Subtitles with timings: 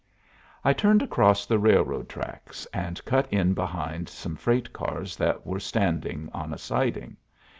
[0.65, 5.59] I turned across the railroad tracks, and cut in behind some freight cars that were
[5.59, 7.17] standing on a siding.